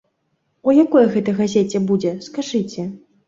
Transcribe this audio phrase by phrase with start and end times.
[0.69, 2.87] У якой гэта газеце будзе, скажыце?